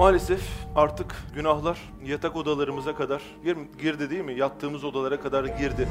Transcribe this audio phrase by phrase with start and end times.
[0.00, 0.40] Maalesef
[0.76, 4.34] artık günahlar yatak odalarımıza kadar gir- girdi değil mi?
[4.38, 5.88] Yattığımız odalara kadar girdi.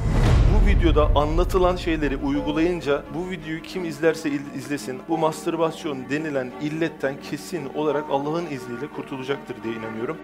[0.54, 7.74] Bu videoda anlatılan şeyleri uygulayınca bu videoyu kim izlerse izlesin bu mastürbasyon denilen illetten kesin
[7.74, 10.16] olarak Allah'ın izniyle kurtulacaktır diye inanıyorum.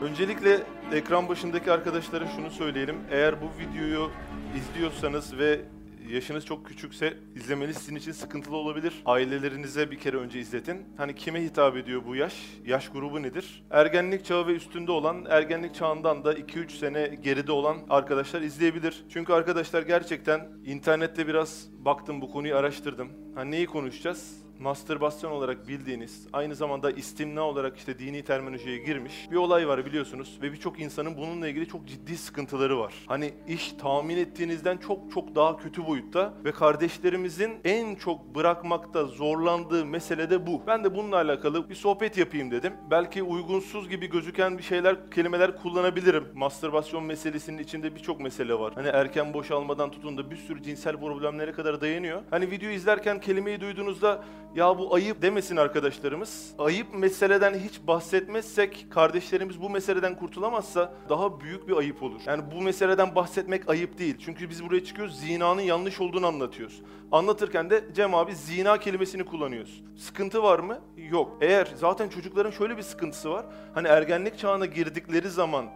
[0.00, 0.58] Öncelikle
[0.92, 2.96] ekran başındaki arkadaşlara şunu söyleyelim.
[3.10, 4.10] Eğer bu videoyu
[4.56, 5.60] izliyorsanız ve
[6.08, 9.02] yaşınız çok küçükse izlemeniz sizin için sıkıntılı olabilir.
[9.04, 10.86] Ailelerinize bir kere önce izletin.
[10.96, 12.34] Hani kime hitap ediyor bu yaş?
[12.66, 13.64] Yaş grubu nedir?
[13.70, 19.04] Ergenlik çağı ve üstünde olan, ergenlik çağından da 2-3 sene geride olan arkadaşlar izleyebilir.
[19.12, 23.08] Çünkü arkadaşlar gerçekten internette biraz baktım bu konuyu araştırdım.
[23.34, 24.47] Hani neyi konuşacağız?
[24.60, 30.38] Mastürbasyon olarak bildiğiniz, aynı zamanda istimna olarak işte dini terminolojiye girmiş bir olay var biliyorsunuz
[30.42, 32.94] ve birçok insanın bununla ilgili çok ciddi sıkıntıları var.
[33.06, 39.86] Hani iş tahmin ettiğinizden çok çok daha kötü boyutta ve kardeşlerimizin en çok bırakmakta zorlandığı
[39.86, 40.62] mesele de bu.
[40.66, 42.72] Ben de bununla alakalı bir sohbet yapayım dedim.
[42.90, 46.24] Belki uygunsuz gibi gözüken bir şeyler, kelimeler kullanabilirim.
[46.34, 48.72] Mastürbasyon meselesinin içinde birçok mesele var.
[48.74, 52.22] Hani erken boşalmadan tutun da bir sürü cinsel problemlere kadar dayanıyor.
[52.30, 56.54] Hani video izlerken kelimeyi duyduğunuzda ya bu ayıp demesin arkadaşlarımız.
[56.58, 62.20] Ayıp meseleden hiç bahsetmezsek kardeşlerimiz bu meseleden kurtulamazsa daha büyük bir ayıp olur.
[62.26, 64.16] Yani bu meseleden bahsetmek ayıp değil.
[64.18, 66.82] Çünkü biz buraya çıkıyoruz zinanın yanlış olduğunu anlatıyoruz.
[67.12, 69.82] Anlatırken de Cem abi zina kelimesini kullanıyoruz.
[69.96, 70.78] Sıkıntı var mı?
[70.96, 71.38] Yok.
[71.40, 73.46] Eğer zaten çocukların şöyle bir sıkıntısı var.
[73.74, 75.66] Hani ergenlik çağına girdikleri zaman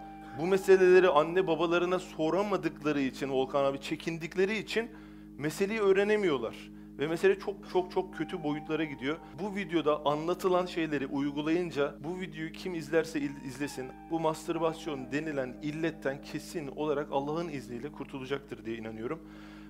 [0.41, 4.91] bu meseleleri anne babalarına soramadıkları için Volkan abi çekindikleri için
[5.39, 6.55] meseleyi öğrenemiyorlar.
[6.99, 9.17] Ve mesele çok çok çok kötü boyutlara gidiyor.
[9.43, 16.67] Bu videoda anlatılan şeyleri uygulayınca bu videoyu kim izlerse izlesin bu mastürbasyon denilen illetten kesin
[16.67, 19.23] olarak Allah'ın izniyle kurtulacaktır diye inanıyorum.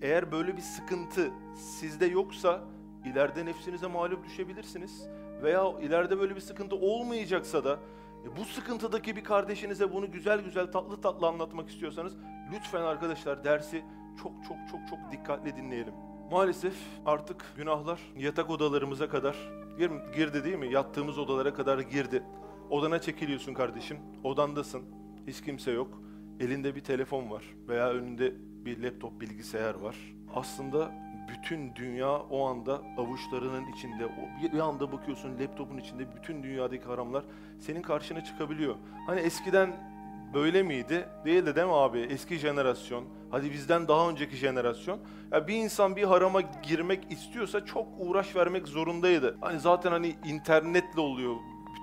[0.02, 2.64] Eğer böyle bir sıkıntı sizde yoksa
[3.04, 5.06] ileride nefsinize mağlup düşebilirsiniz.
[5.42, 7.78] Veya ileride böyle bir sıkıntı olmayacaksa da
[8.24, 12.16] e, bu sıkıntıdaki bir kardeşinize bunu güzel güzel tatlı tatlı anlatmak istiyorsanız
[12.52, 13.84] lütfen arkadaşlar dersi
[14.22, 15.94] çok çok çok çok dikkatli dinleyelim.
[16.32, 16.74] Maalesef
[17.06, 19.36] artık günahlar yatak odalarımıza kadar
[19.78, 20.72] gir- girdi değil mi?
[20.72, 22.22] Yattığımız odalara kadar girdi.
[22.70, 23.98] Odana çekiliyorsun kardeşim.
[24.24, 24.82] Odandasın.
[25.26, 26.02] Hiç kimse yok.
[26.40, 28.32] Elinde bir telefon var veya önünde
[28.64, 29.96] bir laptop bilgisayar var.
[30.34, 30.92] Aslında
[31.28, 34.06] bütün dünya o anda avuçlarının içinde.
[34.06, 37.24] O bir anda bakıyorsun laptopun içinde bütün dünyadaki haramlar
[37.58, 38.74] senin karşına çıkabiliyor.
[39.06, 39.91] Hani eskiden
[40.34, 41.08] böyle miydi?
[41.24, 41.98] Değil de değil mi abi?
[41.98, 44.98] Eski jenerasyon, hadi bizden daha önceki jenerasyon.
[45.32, 49.36] Ya bir insan bir harama girmek istiyorsa çok uğraş vermek zorundaydı.
[49.40, 51.34] Hani zaten hani internetle oluyor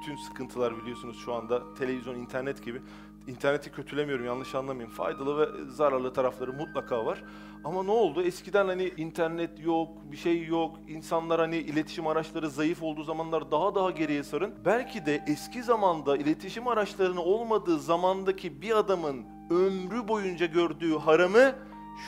[0.02, 1.74] bütün sıkıntılar biliyorsunuz şu anda.
[1.74, 2.82] Televizyon, internet gibi.
[3.28, 4.90] İnterneti kötülemiyorum yanlış anlamayın.
[4.90, 7.24] Faydalı ve zararlı tarafları mutlaka var.
[7.64, 8.22] Ama ne oldu?
[8.22, 10.78] Eskiden hani internet yok, bir şey yok.
[10.88, 14.54] İnsanlar hani iletişim araçları zayıf olduğu zamanlar daha daha geriye sarın.
[14.66, 21.56] Belki de eski zamanda iletişim araçlarının olmadığı zamandaki bir adamın ömrü boyunca gördüğü haramı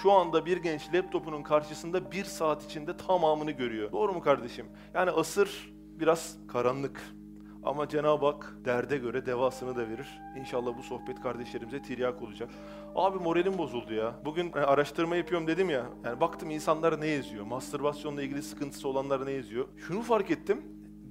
[0.01, 3.91] şu anda bir genç laptopunun karşısında bir saat içinde tamamını görüyor.
[3.91, 4.65] Doğru mu kardeşim?
[4.93, 7.01] Yani asır biraz karanlık.
[7.63, 10.07] Ama Cenab-ı Hak derde göre devasını da verir.
[10.39, 12.49] İnşallah bu sohbet kardeşlerimize tiryak olacak.
[12.95, 14.13] Abi moralim bozuldu ya.
[14.25, 15.85] Bugün e, araştırma yapıyorum dedim ya.
[16.05, 17.45] Yani baktım insanlar ne yazıyor?
[17.45, 19.65] Mastürbasyonla ilgili sıkıntısı olanlar ne yazıyor?
[19.87, 20.61] Şunu fark ettim.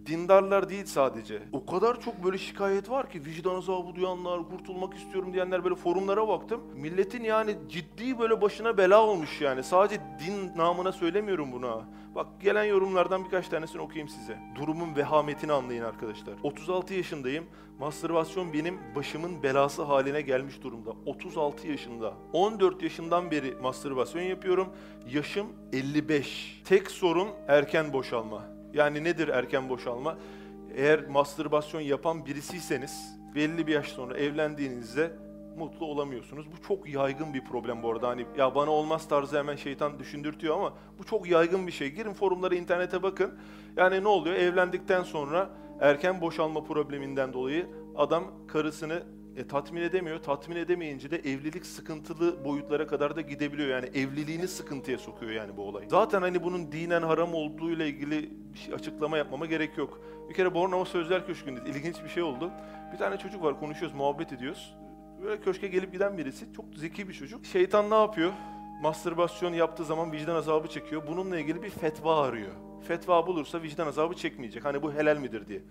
[0.06, 1.43] Dindarlar değil sadece.
[1.53, 6.28] O kadar çok böyle şikayet var ki vicdan azabı duyanlar, kurtulmak istiyorum diyenler böyle forumlara
[6.28, 6.61] baktım.
[6.75, 9.62] Milletin yani ciddi böyle başına bela olmuş yani.
[9.62, 11.82] Sadece din namına söylemiyorum bunu.
[12.15, 14.38] Bak gelen yorumlardan birkaç tanesini okuyayım size.
[14.54, 16.34] Durumun vehametini anlayın arkadaşlar.
[16.43, 17.44] 36 yaşındayım.
[17.78, 20.91] Mastürbasyon benim başımın belası haline gelmiş durumda.
[21.06, 22.15] 36 yaşında.
[22.32, 24.69] 14 yaşından beri mastürbasyon yapıyorum.
[25.09, 26.62] Yaşım 55.
[26.65, 28.44] Tek sorun erken boşalma.
[28.75, 30.19] Yani nedir erken boşalma?
[30.75, 35.12] Eğer mastürbasyon yapan birisiyseniz belli bir yaş sonra evlendiğinizde
[35.60, 36.47] mutlu olamıyorsunuz.
[36.53, 38.09] Bu çok yaygın bir problem bu arada.
[38.09, 41.88] Hani ya bana olmaz tarzı hemen şeytan düşündürtüyor ama bu çok yaygın bir şey.
[41.88, 43.38] Girin forumlara, internete bakın.
[43.76, 44.37] Yani ne oluyor?
[44.37, 45.50] Evlendikten sonra
[45.81, 47.66] erken boşalma probleminden dolayı
[47.97, 49.02] adam karısını
[49.37, 50.19] e, tatmin edemiyor.
[50.19, 53.69] Tatmin edemeyince de evlilik sıkıntılı boyutlara kadar da gidebiliyor.
[53.69, 55.84] Yani evliliğini sıkıntıya sokuyor yani bu olay.
[55.88, 60.00] Zaten hani bunun dinen haram olduğuyla ilgili bir şey, açıklama yapmama gerek yok.
[60.29, 62.50] Bir kere Bornova Sözler Köşkü'nde ilginç bir şey oldu.
[62.93, 64.75] Bir tane çocuk var konuşuyoruz, muhabbet ediyoruz.
[65.22, 66.52] Böyle köşke gelip giden birisi.
[66.56, 67.46] Çok zeki bir çocuk.
[67.46, 68.32] Şeytan ne yapıyor?
[68.82, 71.02] Mastürbasyon yaptığı zaman vicdan azabı çekiyor.
[71.06, 72.52] Bununla ilgili bir fetva arıyor.
[72.88, 74.64] Fetva bulursa vicdan azabı çekmeyecek.
[74.64, 75.62] Hani bu helal midir diye.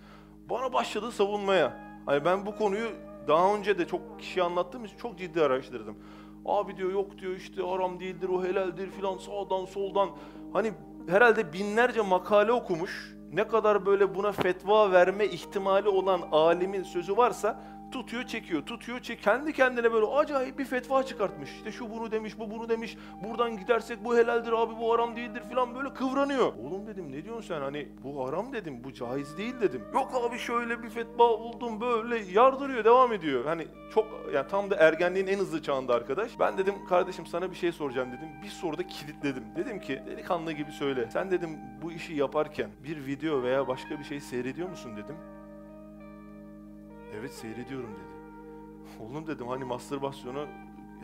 [0.49, 1.79] Bana başladı savunmaya.
[2.05, 2.89] Hani ben bu konuyu
[3.27, 5.97] daha önce de çok kişi anlattığım için çok ciddi araştırdım.
[6.45, 10.09] Abi diyor yok diyor işte haram değildir o helaldir filan sağdan soldan.
[10.53, 10.71] Hani
[11.07, 17.63] herhalde binlerce makale okumuş ne kadar böyle buna fetva verme ihtimali olan alimin sözü varsa
[17.91, 19.23] tutuyor çekiyor, tutuyor çek.
[19.23, 21.49] Kendi kendine böyle acayip bir fetva çıkartmış.
[21.49, 22.97] İşte şu bunu demiş, bu bunu demiş.
[23.23, 26.53] Buradan gidersek bu helaldir abi, bu haram değildir falan böyle kıvranıyor.
[26.53, 29.83] Oğlum dedim ne diyorsun sen hani bu haram dedim, bu caiz değil dedim.
[29.93, 33.45] Yok abi şöyle bir fetva buldum böyle yardırıyor, devam ediyor.
[33.45, 36.39] Hani çok yani tam da ergenliğin en hızlı çağında arkadaş.
[36.39, 38.29] Ben dedim kardeşim sana bir şey soracağım dedim.
[38.43, 39.43] Bir soruda kilitledim.
[39.55, 41.09] Dedim ki delikanlı gibi söyle.
[41.13, 41.49] Sen dedim
[41.81, 45.15] bu işi yaparken bir video veya başka bir şey seyrediyor musun dedim.
[47.19, 48.19] Evet seyrediyorum dedi.
[49.03, 50.45] Oğlum dedim hani mastürbasyonu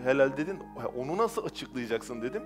[0.03, 0.59] helal dedin.
[0.77, 2.43] "Ha, Onu nasıl açıklayacaksın dedim.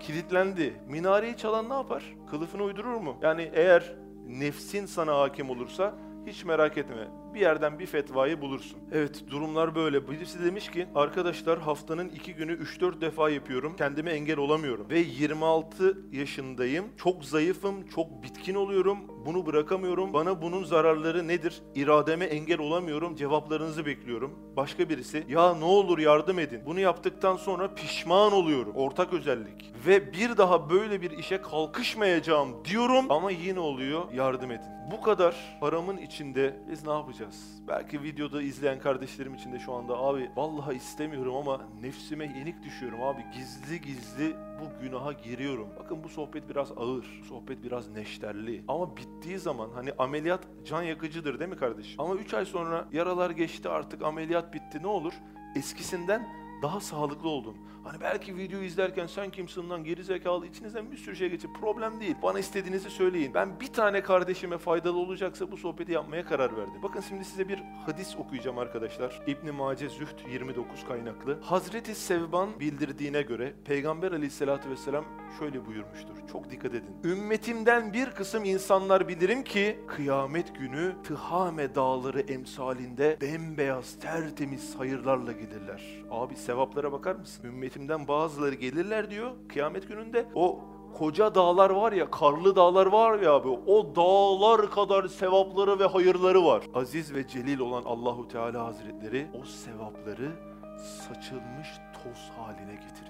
[0.00, 0.74] Kilitlendi.
[0.88, 2.04] Minareyi çalan ne yapar?
[2.30, 3.16] Kılıfını uydurur mu?
[3.22, 3.96] Yani eğer
[4.26, 5.94] nefsin sana hakim olursa
[6.26, 7.08] hiç merak etme.
[7.34, 8.78] Bir yerden bir fetvayı bulursun.
[8.92, 10.08] Evet durumlar böyle.
[10.10, 13.76] Birisi demiş ki arkadaşlar haftanın iki günü 3-4 defa yapıyorum.
[13.76, 14.90] Kendime engel olamıyorum.
[14.90, 16.84] Ve 26 yaşındayım.
[16.96, 17.86] Çok zayıfım.
[17.86, 18.98] Çok bitkin oluyorum.
[19.26, 20.12] Bunu bırakamıyorum.
[20.12, 21.62] Bana bunun zararları nedir?
[21.74, 23.16] İrademe engel olamıyorum.
[23.16, 24.38] Cevaplarınızı bekliyorum.
[24.56, 26.62] Başka birisi ya ne olur yardım edin.
[26.66, 28.72] Bunu yaptıktan sonra pişman oluyorum.
[28.76, 29.72] Ortak özellik.
[29.86, 34.12] Ve bir daha böyle bir işe kalkışmayacağım diyorum ama yine oluyor.
[34.12, 34.80] Yardım edin.
[34.90, 37.62] Bu kadar paramın içinde biz ne yapacağız?
[37.68, 43.02] Belki videoda izleyen kardeşlerim için de şu anda abi vallahi istemiyorum ama nefsime yenik düşüyorum
[43.02, 43.24] abi.
[43.34, 45.68] Gizli gizli bu günaha giriyorum.
[45.78, 47.20] Bakın bu sohbet biraz ağır.
[47.20, 48.64] Bu sohbet biraz neşterli.
[48.68, 52.00] Ama bittiği zaman hani ameliyat can yakıcıdır değil mi kardeşim?
[52.00, 55.12] Ama 3 ay sonra yaralar geçti artık ameliyat bitti ne olur?
[55.56, 56.28] Eskisinden
[56.62, 57.56] daha sağlıklı oldun.
[57.84, 62.00] Hani belki videoyu izlerken sen kimsin lan geri zekalı içinizden bir sürü şey geçip problem
[62.00, 62.16] değil.
[62.22, 63.34] Bana istediğinizi söyleyin.
[63.34, 66.82] Ben bir tane kardeşime faydalı olacaksa bu sohbeti yapmaya karar verdim.
[66.82, 69.22] Bakın şimdi size bir hadis okuyacağım arkadaşlar.
[69.26, 71.40] İbn Mace Züht 29 kaynaklı.
[71.40, 75.04] Hazreti Sevban bildirdiğine göre Peygamber Aleyhisselatü vesselam
[75.38, 76.14] şöyle buyurmuştur.
[76.32, 76.96] Çok dikkat edin.
[77.04, 85.82] Ümmetimden bir kısım insanlar bilirim ki kıyamet günü Tıhame dağları emsalinde bembeyaz tertemiz hayırlarla gelirler.
[86.10, 87.46] Abi sevaplara bakar mısın?
[87.46, 90.26] Ümmetimden bazıları gelirler diyor kıyamet gününde.
[90.34, 90.60] O
[90.98, 93.48] koca dağlar var ya, karlı dağlar var ya abi.
[93.48, 96.62] O dağlar kadar sevapları ve hayırları var.
[96.74, 100.30] Aziz ve celil olan Allahu Teala Hazretleri o sevapları
[100.78, 103.09] saçılmış toz haline getirir.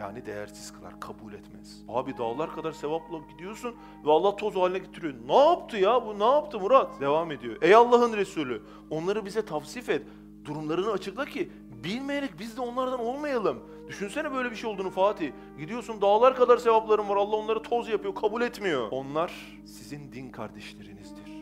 [0.00, 1.82] Yani değersiz kılar, kabul etmez.
[1.88, 3.74] Abi dağlar kadar sevapla gidiyorsun
[4.06, 5.14] ve Allah toz haline getiriyor.
[5.26, 6.18] Ne yaptı ya bu?
[6.18, 7.00] Ne yaptı Murat?
[7.00, 7.56] Devam ediyor.
[7.62, 10.02] Ey Allah'ın Resulü, onları bize tavsif et.
[10.44, 11.50] Durumlarını açıkla ki
[11.84, 13.58] bilmeyerek biz de onlardan olmayalım.
[13.88, 15.32] Düşünsene böyle bir şey olduğunu Fatih.
[15.58, 17.16] Gidiyorsun dağlar kadar sevapların var.
[17.16, 18.88] Allah onları toz yapıyor, kabul etmiyor.
[18.90, 21.32] Onlar sizin din kardeşlerinizdir.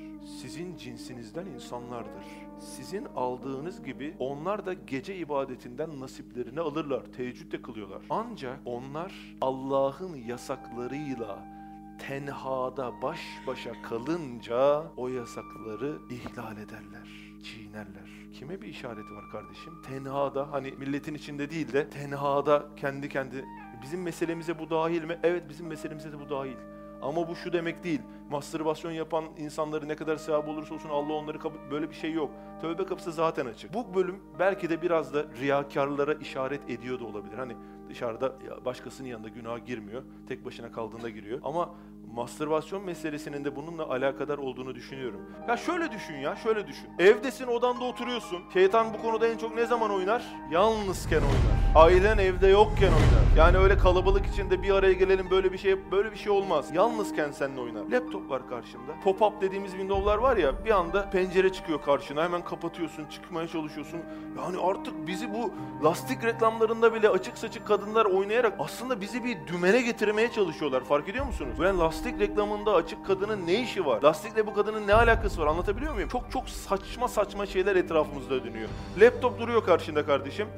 [0.43, 2.46] Sizin cinsinizden insanlardır.
[2.61, 7.05] Sizin aldığınız gibi onlar da gece ibadetinden nasiplerini alırlar.
[7.17, 8.03] Teheccüd de kılıyorlar.
[8.11, 11.57] Ancak onlar Allah'ın yasaklarıyla
[11.99, 17.09] tenhada baş başa kalınca o yasakları ihlal ederler,
[17.43, 18.31] çiğnerler.
[18.33, 19.73] Kime bir işareti var kardeşim?
[19.83, 23.45] Tenhada hani milletin içinde değil de tenhada kendi kendi
[23.83, 25.19] bizim meselemize bu dahil mi?
[25.23, 26.57] Evet bizim meselemize de bu dahil.
[27.03, 28.01] Ama bu şu demek değil.
[28.31, 31.59] Mastürbasyon yapan insanları ne kadar sevap olursa olsun Allah onları kabul...
[31.71, 32.31] Böyle bir şey yok.
[32.61, 33.75] Tövbe kapısı zaten açık.
[33.75, 37.39] Bu bölüm belki de biraz da riyakarlara işaret ediyor da olabilir.
[37.39, 37.57] Hani
[37.89, 38.35] dışarıda
[38.65, 40.03] başkasının yanında günaha girmiyor.
[40.29, 41.41] Tek başına kaldığında giriyor.
[41.45, 41.71] Ama
[42.15, 45.21] mastürbasyon meselesinin de bununla alakadar olduğunu düşünüyorum.
[45.49, 46.89] Ya şöyle düşün ya, şöyle düşün.
[46.99, 48.43] Evdesin, odanda oturuyorsun.
[48.53, 50.25] Şeytan bu konuda en çok ne zaman oynar?
[50.51, 51.56] Yalnızken oynar.
[51.77, 53.37] Ailen evde yokken oynar.
[53.37, 56.71] Yani öyle kalabalık içinde bir araya gelelim böyle bir şey böyle bir şey olmaz.
[56.75, 57.85] Yalnızken seninle oynar.
[57.91, 58.93] Laptop var karşında.
[59.05, 62.25] Pop-up dediğimiz window'lar var ya bir anda pencere çıkıyor karşına.
[62.25, 64.01] Hemen kapatıyorsun, çıkmaya çalışıyorsun.
[64.39, 65.51] Yani artık bizi bu
[65.85, 70.85] lastik reklamlarında bile açık saçık kadınlar oynayarak aslında bizi bir dümene getirmeye çalışıyorlar.
[70.85, 71.57] Fark ediyor musunuz?
[71.61, 74.03] Yani lastik reklamında açık kadının ne işi var?
[74.03, 75.47] Lastikle bu kadının ne alakası var?
[75.47, 76.09] Anlatabiliyor muyum?
[76.09, 78.69] Çok çok saçma saçma şeyler etrafımızda dönüyor.
[79.01, 80.49] Laptop duruyor karşında kardeşim.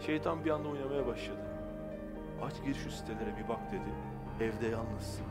[0.00, 1.46] Şeytan bir anda oynamaya başladı.
[2.42, 3.92] Aç gir şu sitelere bir bak dedi.
[4.44, 5.24] Evde yalnızsın.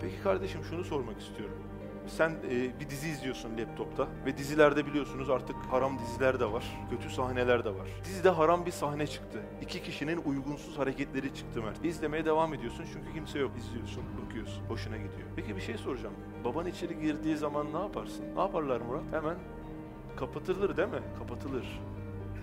[0.00, 1.56] Peki kardeşim şunu sormak istiyorum.
[2.06, 7.10] Sen e, bir dizi izliyorsun laptopta ve dizilerde biliyorsunuz artık haram diziler de var, kötü
[7.10, 7.88] sahneler de var.
[8.04, 9.42] Dizide haram bir sahne çıktı.
[9.62, 11.84] İki kişinin uygunsuz hareketleri çıktı Mert.
[11.84, 13.50] İzlemeye devam ediyorsun çünkü kimse yok.
[13.58, 15.28] İzliyorsun, bakıyorsun, hoşuna gidiyor.
[15.36, 16.14] Peki bir şey soracağım.
[16.44, 18.24] Baban içeri girdiği zaman ne yaparsın?
[18.34, 19.04] Ne yaparlar Murat?
[19.12, 19.36] Hemen
[20.16, 21.02] kapatılır değil mi?
[21.18, 21.80] Kapatılır.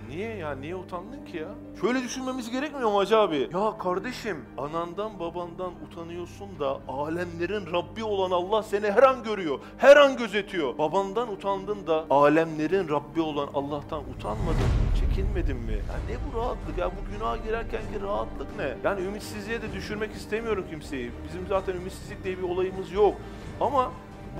[0.10, 0.56] Niye ya?
[0.56, 1.50] Niye utandın ki ya?
[1.82, 3.50] Şöyle düşünmemiz gerekmiyor mu Hacı abi?
[3.54, 9.98] Ya kardeşim, anandan babandan utanıyorsun da alemlerin Rabbi olan Allah seni her an görüyor, her
[9.98, 10.78] an gözetiyor.
[10.78, 14.96] Babandan utandın da alemlerin Rabbi olan Allah'tan utanmadın mı?
[15.00, 15.74] Çekinmedin mi?
[15.74, 16.92] Ya ne bu rahatlık ya?
[16.92, 18.74] Bu günaha girerkenki rahatlık ne?
[18.84, 21.12] Yani ümitsizliğe de düşürmek istemiyorum kimseyi.
[21.28, 23.16] Bizim zaten ümitsizlik diye bir olayımız yok.
[23.62, 23.92] Ama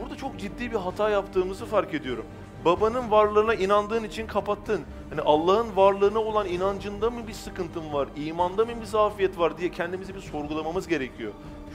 [0.02, 2.26] Burada çok ciddi bir hata yaptığımızı fark ediyorum.
[2.66, 4.82] Babanın varlığına inandığın için kapattın.
[5.10, 9.72] Hani Allah'ın varlığına olan inancında mı bir sıkıntın var, imanda mı bir zafiyet var diye
[9.72, 11.34] kendimizi bir sorgulamamız gerekiyor.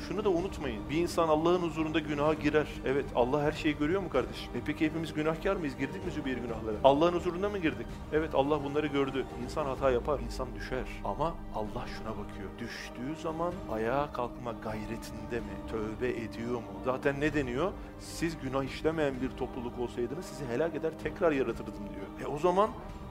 [0.08, 0.82] Şunu da unutmayın.
[0.90, 2.66] Bir insan Allah'ın huzurunda günaha girer.
[2.86, 4.50] Evet Allah her şeyi görüyor mu kardeşim?
[4.54, 5.76] E peki hepimiz günahkar mıyız?
[5.76, 6.76] Girdik mi Zübeyir günahlara?
[6.84, 7.86] Allah'ın huzurunda mı girdik?
[8.12, 9.26] Evet Allah bunları gördü.
[9.44, 10.84] İnsan hata yapar, insan düşer.
[11.04, 12.48] Ama Allah şuna bakıyor.
[12.58, 15.56] Düştüğü zaman ayağa kalkma gayretinde mi?
[15.70, 16.62] Tövbe ediyor mu?
[16.84, 17.72] Zaten ne deniyor?
[18.00, 22.28] Siz günah işlemeyen bir topluluk olsaydınız sizi helak eder tekrar yaratırdım diyor.
[22.28, 22.70] E o zaman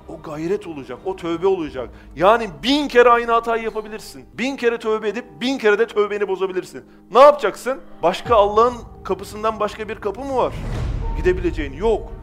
[0.10, 1.90] o gayret olacak, o tövbe olacak.
[2.16, 4.26] Yani bin kere aynı hatayı yapabilirsin.
[4.34, 6.86] Bin kere tövbe edip bin kere de tövbeni bozabilirsin.
[7.12, 7.82] Ne yapacaksın?
[8.04, 10.54] Başka Allah'ın kapısından başka bir kapı mı var?
[11.18, 12.17] Gidebileceğin yok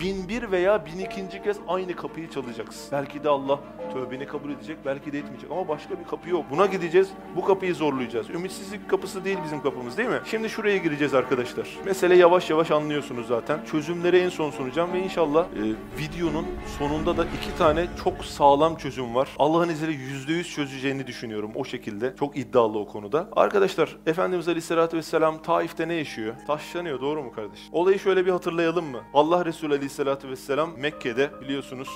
[0.00, 2.88] bin bir veya bin ikinci kez aynı kapıyı çalacaksın.
[2.92, 3.60] Belki de Allah
[3.92, 6.44] tövbeni kabul edecek, belki de etmeyecek ama başka bir kapı yok.
[6.50, 8.30] Buna gideceğiz, bu kapıyı zorlayacağız.
[8.30, 10.20] Ümitsizlik kapısı değil bizim kapımız değil mi?
[10.24, 11.68] Şimdi şuraya gireceğiz arkadaşlar.
[11.84, 13.64] Mesele yavaş yavaş anlıyorsunuz zaten.
[13.70, 15.62] Çözümleri en son sunacağım ve inşallah e,
[16.02, 16.46] videonun
[16.78, 19.28] sonunda da iki tane çok sağlam çözüm var.
[19.38, 22.14] Allah'ın izniyle yüzde yüz çözeceğini düşünüyorum o şekilde.
[22.18, 23.28] Çok iddialı o konuda.
[23.36, 26.34] Arkadaşlar Efendimiz Aleyhisselatü Vesselam Taif'te ne yaşıyor?
[26.46, 27.60] Taşlanıyor doğru mu kardeş?
[27.72, 29.00] Olayı şöyle bir hatırlayalım mı?
[29.14, 31.88] Allah Resulü Aleyhisselatü Vesselam Mekke'de biliyorsunuz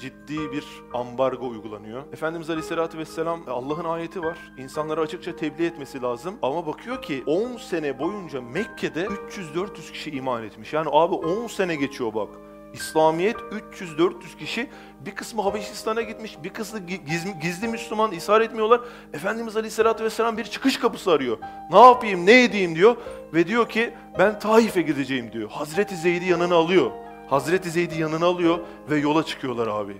[0.00, 2.02] ciddi bir ambargo uygulanıyor.
[2.12, 4.38] Efendimiz Aleyhisselatü Vesselam Allah'ın ayeti var.
[4.58, 6.34] İnsanlara açıkça tebliğ etmesi lazım.
[6.42, 10.72] Ama bakıyor ki 10 sene boyunca Mekke'de 300-400 kişi iman etmiş.
[10.72, 12.28] Yani abi 10 sene geçiyor bak.
[12.72, 14.70] İslamiyet 300-400 kişi
[15.00, 18.80] bir kısmı Habeşistan'a gitmiş, bir kısmı gizli, gizli Müslüman ishar etmiyorlar.
[19.12, 21.38] Efendimiz Aleyhisselatü Vesselam bir çıkış kapısı arıyor.
[21.70, 22.96] Ne yapayım, ne edeyim diyor.
[23.34, 25.50] Ve diyor ki ben Taif'e gideceğim diyor.
[25.50, 26.90] Hazreti Zeyd'i yanına alıyor.
[27.32, 28.58] Hazreti Zeyd'i yanına alıyor
[28.90, 29.96] ve yola çıkıyorlar abi.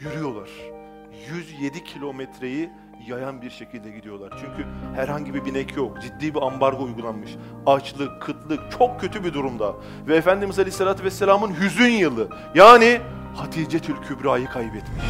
[0.00, 0.48] Yürüyorlar.
[1.34, 2.70] 107 kilometreyi
[3.08, 4.32] yayan bir şekilde gidiyorlar.
[4.40, 6.02] Çünkü herhangi bir binek yok.
[6.02, 7.30] Ciddi bir ambargo uygulanmış.
[7.66, 9.74] Açlık, kıtlık çok kötü bir durumda.
[10.08, 12.28] Ve Efendimiz Aleyhisselatü Vesselam'ın hüzün yılı.
[12.54, 13.00] Yani
[13.34, 15.04] Hatice Tül Kübra'yı kaybetmiş.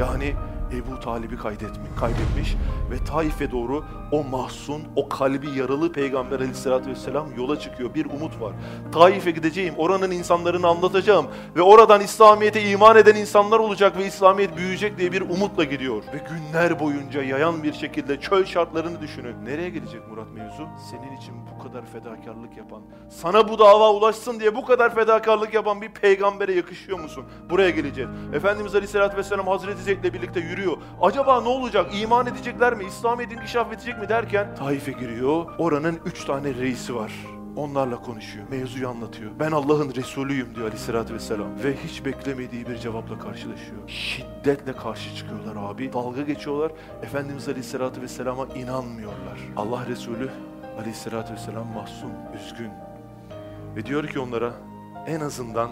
[0.00, 0.34] Yani
[0.72, 2.54] Ebu Talib'i kaydetmiş, kaybetmiş
[2.94, 7.94] ve Taif'e doğru o mahzun, o kalbi yaralı Peygamber aleyhissalatü vesselam yola çıkıyor.
[7.94, 8.52] Bir umut var.
[8.92, 14.98] Taif'e gideceğim, oranın insanlarını anlatacağım ve oradan İslamiyet'e iman eden insanlar olacak ve İslamiyet büyüyecek
[14.98, 16.02] diye bir umutla gidiyor.
[16.14, 19.44] Ve günler boyunca yayan bir şekilde çöl şartlarını düşünün.
[19.44, 20.68] Nereye gelecek Murat mevzu?
[20.90, 25.82] Senin için bu kadar fedakarlık yapan, sana bu dava ulaşsın diye bu kadar fedakarlık yapan
[25.82, 27.24] bir peygambere yakışıyor musun?
[27.50, 28.10] Buraya geleceğiz.
[28.34, 30.76] Efendimiz Aleyhisselatü Vesselam Hazreti Zeyd'le birlikte yürüyor.
[31.02, 31.86] Acaba ne olacak?
[32.02, 32.83] İman edecekler mi?
[32.86, 35.46] İslamiyet inkişaf edecek mi derken Taif'e giriyor.
[35.58, 37.12] Oranın üç tane reisi var.
[37.56, 38.46] Onlarla konuşuyor.
[38.50, 39.30] Mevzuyu anlatıyor.
[39.40, 41.64] Ben Allah'ın Resulüyüm diyor aleyhissalatü vesselam.
[41.64, 43.88] Ve hiç beklemediği bir cevapla karşılaşıyor.
[43.88, 45.92] Şiddetle karşı çıkıyorlar abi.
[45.92, 46.72] Dalga geçiyorlar.
[47.02, 49.38] Efendimiz aleyhissalatü vesselama inanmıyorlar.
[49.56, 50.30] Allah Resulü
[50.78, 52.70] aleyhissalatü vesselam mahzun, üzgün.
[53.76, 54.52] Ve diyor ki onlara
[55.06, 55.70] en azından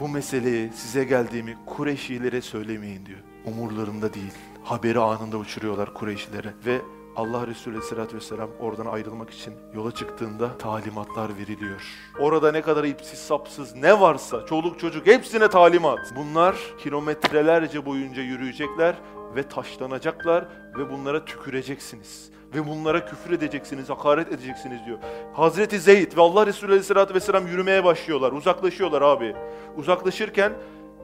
[0.00, 3.18] bu meseleyi size geldiğimi Kureyşilere söylemeyin diyor.
[3.44, 4.32] Umurlarında değil.
[4.64, 6.80] Haberi anında uçuruyorlar Kureyşlilere ve
[7.16, 11.82] Allah Resulü Aleyhisselatü Vesselam oradan ayrılmak için yola çıktığında talimatlar veriliyor.
[12.18, 15.98] Orada ne kadar ipsiz sapsız ne varsa çoluk çocuk hepsine talimat.
[16.16, 18.94] Bunlar kilometrelerce boyunca yürüyecekler
[19.36, 20.48] ve taşlanacaklar
[20.78, 22.30] ve bunlara tüküreceksiniz.
[22.54, 24.98] Ve bunlara küfür edeceksiniz, hakaret edeceksiniz diyor.
[25.32, 28.32] Hazreti Zeyd ve Allah Resulü Aleyhisselatü Vesselam yürümeye başlıyorlar.
[28.32, 29.36] Uzaklaşıyorlar abi.
[29.76, 30.52] Uzaklaşırken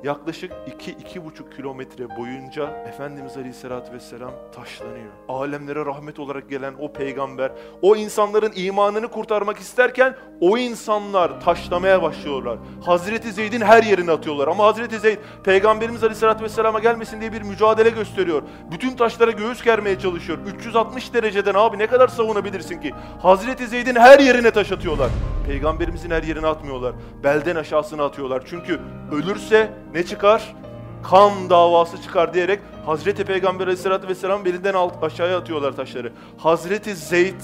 [0.05, 5.13] yaklaşık 2-2,5 kilometre boyunca Efendimiz Aleyhisselatü Vesselam taşlanıyor.
[5.29, 12.59] Alemlere rahmet olarak gelen o peygamber, o insanların imanını kurtarmak isterken o insanlar taşlamaya başlıyorlar.
[12.85, 17.91] Hazreti Zeyd'in her yerini atıyorlar ama Hazreti Zeyd Peygamberimiz Aleyhisselatü Vesselam'a gelmesin diye bir mücadele
[17.91, 18.43] gösteriyor.
[18.73, 20.39] Bütün taşlara göğüs germeye çalışıyor.
[20.59, 22.93] 360 dereceden abi ne kadar savunabilirsin ki?
[23.23, 25.11] Hazreti Zeyd'in her yerine taş atıyorlar.
[25.47, 26.95] Peygamberimizin her yerine atmıyorlar.
[27.25, 28.43] Belden aşağısına atıyorlar.
[28.47, 28.81] Çünkü
[29.13, 30.55] ölürse ne çıkar?
[31.03, 36.13] Kan davası çıkar diyerek Hazreti Peygamber Aleyhisselatü Vesselam belinden alt, aşağıya atıyorlar taşları.
[36.39, 37.41] Hazreti Zeyd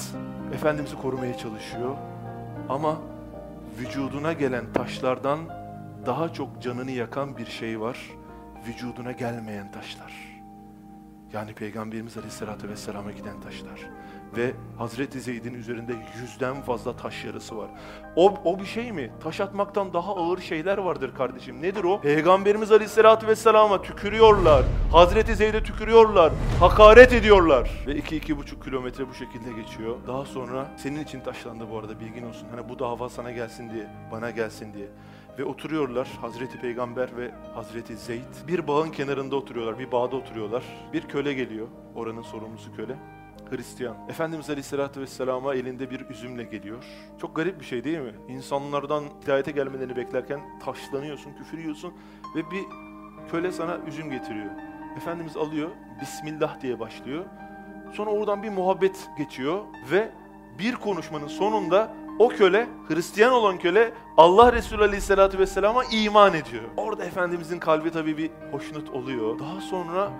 [0.54, 1.96] Efendimiz'i korumaya çalışıyor.
[2.68, 2.96] Ama
[3.78, 5.38] vücuduna gelen taşlardan
[6.06, 7.98] daha çok canını yakan bir şey var.
[8.68, 10.12] Vücuduna gelmeyen taşlar.
[11.32, 13.88] Yani Peygamberimiz Aleyhisselatü Vesselam'a giden taşlar
[14.36, 17.70] ve Hazreti Zeyd'in üzerinde yüzden fazla taş yarısı var.
[18.16, 19.10] O, o bir şey mi?
[19.22, 21.62] Taş atmaktan daha ağır şeyler vardır kardeşim.
[21.62, 22.00] Nedir o?
[22.00, 24.64] Peygamberimiz Aleyhisselatü Vesselam'a tükürüyorlar.
[24.92, 26.32] Hazreti Zeyd'e tükürüyorlar.
[26.60, 27.70] Hakaret ediyorlar.
[27.86, 29.96] Ve iki iki buçuk kilometre bu şekilde geçiyor.
[30.06, 32.48] Daha sonra senin için taşlandı bu arada bilgin olsun.
[32.56, 34.86] Hani bu dava sana gelsin diye, bana gelsin diye.
[35.38, 38.48] Ve oturuyorlar Hazreti Peygamber ve Hazreti Zeyd.
[38.48, 40.62] Bir bağın kenarında oturuyorlar, bir bağda oturuyorlar.
[40.92, 42.96] Bir köle geliyor, oranın sorumlusu köle.
[43.52, 43.96] Hristiyan.
[44.08, 46.84] Efendimiz Aleyhisselatü Vesselam'a elinde bir üzümle geliyor.
[47.20, 48.12] Çok garip bir şey değil mi?
[48.28, 51.94] İnsanlardan hidayete gelmelerini beklerken taşlanıyorsun, küfür yiyorsun
[52.36, 52.62] ve bir
[53.30, 54.50] köle sana üzüm getiriyor.
[54.96, 57.24] Efendimiz alıyor, Bismillah diye başlıyor.
[57.92, 60.10] Sonra oradan bir muhabbet geçiyor ve
[60.58, 66.64] bir konuşmanın sonunda o köle, Hristiyan olan köle Allah Resulü Aleyhisselatü Vesselam'a iman ediyor.
[66.76, 69.38] Orada Efendimizin kalbi tabii bir hoşnut oluyor.
[69.38, 70.12] Daha sonra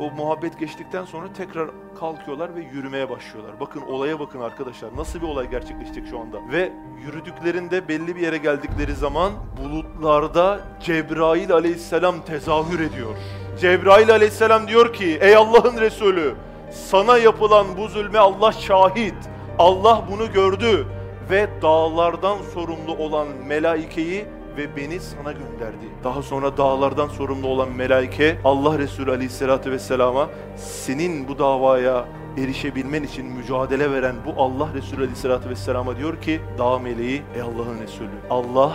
[0.00, 3.60] o muhabbet geçtikten sonra tekrar kalkıyorlar ve yürümeye başlıyorlar.
[3.60, 4.96] Bakın olaya bakın arkadaşlar.
[4.96, 6.38] Nasıl bir olay gerçekleşecek şu anda.
[6.52, 6.72] Ve
[7.04, 13.16] yürüdüklerinde belli bir yere geldikleri zaman bulutlarda Cebrail aleyhisselam tezahür ediyor.
[13.60, 16.34] Cebrail aleyhisselam diyor ki ey Allah'ın Resulü
[16.70, 19.14] sana yapılan bu zulme Allah şahit.
[19.58, 20.86] Allah bunu gördü
[21.30, 24.24] ve dağlardan sorumlu olan melaikeyi
[24.60, 25.88] ve beni sana gönderdi.
[26.04, 32.04] Daha sonra dağlardan sorumlu olan melaike Allah Resulü Aleyhisselatü Vesselam'a senin bu davaya
[32.38, 37.80] erişebilmen için mücadele veren bu Allah Resulü Aleyhisselatü Vesselam'a diyor ki dağ meleği ey Allah'ın
[37.82, 38.72] Resulü Allah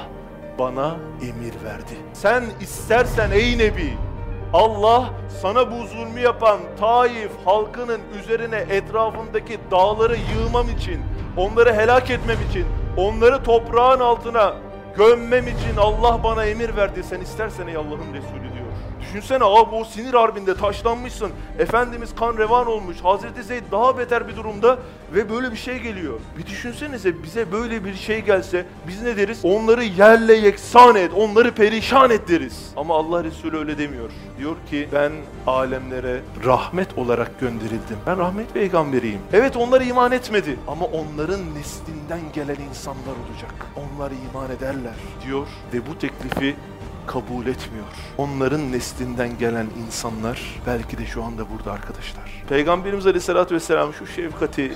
[0.60, 1.96] bana emir verdi.
[2.14, 3.94] Sen istersen ey Nebi
[4.54, 5.10] Allah
[5.42, 11.02] sana bu zulmü yapan Taif halkının üzerine etrafındaki dağları yığmam için,
[11.38, 12.66] onları helak etmem için,
[12.98, 14.54] onları toprağın altına
[14.98, 17.04] gömmem için Allah bana emir verdi.
[17.04, 18.55] Sen istersen ey Allah'ın Resulü.
[19.16, 21.32] Düşünsene abi o sinir harbinde taşlanmışsın.
[21.60, 22.98] Efendimiz kan revan olmuş.
[23.04, 24.80] Hazreti Zeyd daha beter bir durumda
[25.14, 26.20] ve böyle bir şey geliyor.
[26.38, 29.40] Bir düşünsenize bize böyle bir şey gelse biz ne deriz?
[29.44, 32.72] Onları yerle yeksan et, onları perişan et deriz.
[32.78, 34.10] Ama Allah Resulü öyle demiyor.
[34.38, 35.12] Diyor ki ben
[35.48, 37.98] alemlere rahmet olarak gönderildim.
[38.08, 39.20] Ben rahmet peygamberiyim.
[39.34, 43.54] Evet onlar iman etmedi ama onların neslinden gelen insanlar olacak.
[43.76, 44.96] Onlar iman ederler
[45.26, 46.56] diyor ve bu teklifi
[47.08, 47.86] kabul etmiyor.
[48.18, 52.44] Onların neslinden gelen insanlar belki de şu anda burada arkadaşlar.
[52.50, 54.74] Peygamberimiz Aleyhisselatü Vesselam şu şefkati,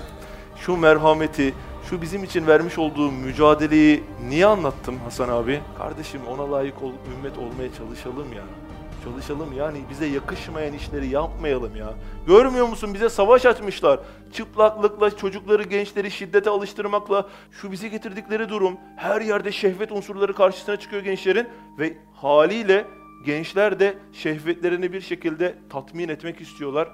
[0.58, 1.54] şu merhameti,
[1.90, 5.62] şu bizim için vermiş olduğu mücadeleyi niye anlattım Hasan abi?
[5.78, 8.44] Kardeşim ona layık ol, ümmet olmaya çalışalım ya.
[9.04, 11.94] Çalışalım yani bize yakışmayan işleri yapmayalım ya.
[12.28, 14.00] Görmüyor musun bize savaş açmışlar.
[14.34, 18.78] Çıplaklıkla çocukları, gençleri şiddete alıştırmakla şu bize getirdikleri durum.
[18.96, 21.48] Her yerde şehvet unsurları karşısına çıkıyor gençlerin
[21.80, 22.86] ve haliyle
[23.26, 26.90] gençler de şehvetlerini bir şekilde tatmin etmek istiyorlar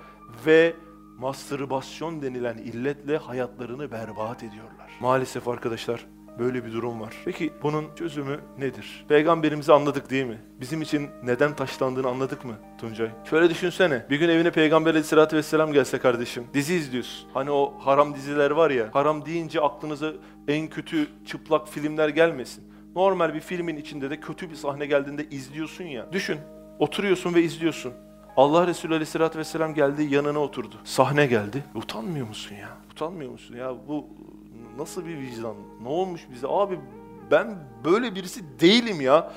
[0.46, 0.74] ve
[1.20, 4.92] mastürbasyon denilen illetle hayatlarını berbat ediyorlar.
[5.00, 6.06] Maalesef arkadaşlar
[6.40, 7.14] Böyle bir durum var.
[7.26, 9.06] Peki bunun çözümü nedir?
[9.10, 10.38] Peygamberimizi anladık değil mi?
[10.62, 13.10] Bizim için neden taşlandığını anladık mı Tuncay?
[13.30, 14.06] Şöyle düşünsene.
[14.10, 16.44] Bir gün evine Peygamber aleyhissalatü vesselam gelse kardeşim.
[16.54, 17.30] Dizi izliyorsun.
[17.34, 18.90] Hani o haram diziler var ya.
[18.94, 20.12] Haram deyince aklınıza
[20.48, 22.64] en kötü çıplak filmler gelmesin.
[22.96, 26.14] Normal bir filmin içinde de kötü bir sahne geldiğinde izliyorsun ya.
[26.14, 26.38] Düşün.
[26.80, 27.94] Oturuyorsun ve izliyorsun.
[28.38, 30.76] Allah Resulü Aleyhisselatü Vesselam geldi yanına oturdu.
[30.84, 31.64] Sahne geldi.
[31.76, 32.70] Utanmıyor musun ya?
[32.92, 33.74] Utanmıyor musun ya?
[33.88, 34.08] Bu
[34.78, 35.56] nasıl bir vicdan?
[35.82, 36.48] Ne olmuş bize?
[36.50, 36.80] Abi
[37.32, 39.34] ben böyle birisi değilim ya.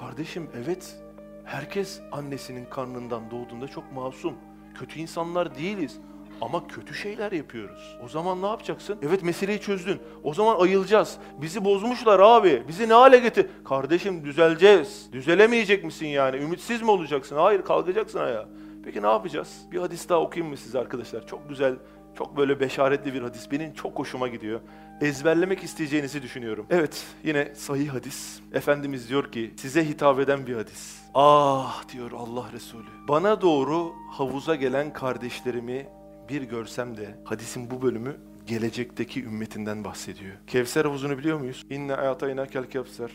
[0.00, 0.96] Kardeşim evet
[1.44, 4.34] herkes annesinin karnından doğduğunda çok masum.
[4.74, 5.98] Kötü insanlar değiliz.
[6.40, 7.96] Ama kötü şeyler yapıyoruz.
[8.04, 8.98] O zaman ne yapacaksın?
[9.02, 10.00] Evet meseleyi çözdün.
[10.22, 11.18] O zaman ayılacağız.
[11.40, 12.62] Bizi bozmuşlar abi.
[12.68, 13.46] Bizi ne hale getir?
[13.64, 15.08] Kardeşim düzeleceğiz.
[15.12, 16.36] Düzelemeyecek misin yani?
[16.36, 17.36] Ümitsiz mi olacaksın?
[17.36, 18.48] Hayır kalkacaksın ayağa.
[18.84, 19.66] Peki ne yapacağız?
[19.72, 21.26] Bir hadis daha okuyayım mı size arkadaşlar?
[21.26, 21.74] Çok güzel
[22.18, 23.50] çok böyle beşaretli bir hadis.
[23.50, 24.60] Benim çok hoşuma gidiyor.
[25.00, 26.66] Ezberlemek isteyeceğinizi düşünüyorum.
[26.70, 28.40] Evet, yine sahih hadis.
[28.52, 31.00] Efendimiz diyor ki, size hitap eden bir hadis.
[31.14, 32.88] Ah diyor Allah Resulü.
[33.08, 35.86] Bana doğru havuza gelen kardeşlerimi
[36.28, 38.16] bir görsem de hadisin bu bölümü
[38.46, 40.36] gelecekteki ümmetinden bahsediyor.
[40.46, 41.66] Kevser havuzunu biliyor muyuz?
[41.70, 43.10] İnne ayatayna kel kevser.